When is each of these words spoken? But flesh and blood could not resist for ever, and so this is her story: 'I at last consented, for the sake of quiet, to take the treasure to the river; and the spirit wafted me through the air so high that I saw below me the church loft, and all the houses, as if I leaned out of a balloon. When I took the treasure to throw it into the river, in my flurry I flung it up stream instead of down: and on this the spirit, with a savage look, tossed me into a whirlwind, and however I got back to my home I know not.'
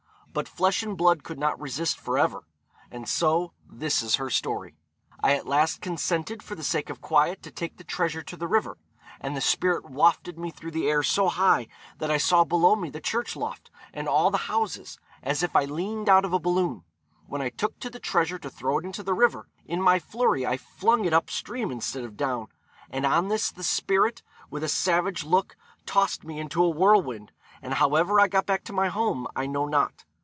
But 0.33 0.47
flesh 0.47 0.81
and 0.81 0.95
blood 0.97 1.25
could 1.25 1.37
not 1.37 1.59
resist 1.59 1.99
for 1.99 2.17
ever, 2.17 2.45
and 2.89 3.09
so 3.09 3.51
this 3.69 4.01
is 4.01 4.15
her 4.15 4.29
story: 4.29 4.77
'I 5.21 5.33
at 5.35 5.45
last 5.45 5.81
consented, 5.81 6.41
for 6.41 6.55
the 6.55 6.63
sake 6.63 6.89
of 6.89 7.01
quiet, 7.01 7.43
to 7.43 7.51
take 7.51 7.75
the 7.75 7.83
treasure 7.83 8.21
to 8.23 8.37
the 8.37 8.47
river; 8.47 8.77
and 9.19 9.35
the 9.35 9.41
spirit 9.41 9.89
wafted 9.89 10.39
me 10.39 10.49
through 10.49 10.71
the 10.71 10.87
air 10.87 11.03
so 11.03 11.27
high 11.27 11.67
that 11.97 12.09
I 12.09 12.15
saw 12.15 12.45
below 12.45 12.77
me 12.77 12.89
the 12.89 13.01
church 13.01 13.35
loft, 13.35 13.69
and 13.93 14.07
all 14.07 14.31
the 14.31 14.37
houses, 14.47 14.97
as 15.21 15.43
if 15.43 15.53
I 15.53 15.65
leaned 15.65 16.07
out 16.07 16.23
of 16.23 16.31
a 16.31 16.39
balloon. 16.39 16.85
When 17.27 17.41
I 17.41 17.49
took 17.49 17.77
the 17.81 17.99
treasure 17.99 18.39
to 18.39 18.49
throw 18.49 18.77
it 18.77 18.85
into 18.85 19.03
the 19.03 19.13
river, 19.13 19.49
in 19.65 19.81
my 19.81 19.99
flurry 19.99 20.45
I 20.45 20.55
flung 20.55 21.03
it 21.03 21.11
up 21.11 21.29
stream 21.29 21.71
instead 21.71 22.05
of 22.05 22.15
down: 22.15 22.47
and 22.89 23.05
on 23.05 23.27
this 23.27 23.51
the 23.51 23.65
spirit, 23.65 24.23
with 24.49 24.63
a 24.63 24.69
savage 24.69 25.25
look, 25.25 25.57
tossed 25.85 26.23
me 26.23 26.39
into 26.39 26.63
a 26.63 26.69
whirlwind, 26.69 27.33
and 27.61 27.73
however 27.73 28.17
I 28.21 28.29
got 28.29 28.45
back 28.45 28.63
to 28.63 28.71
my 28.73 28.87
home 28.87 29.27
I 29.35 29.45
know 29.45 29.65
not.' 29.65 30.05